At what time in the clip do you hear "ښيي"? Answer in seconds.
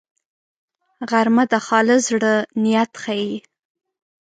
3.03-3.35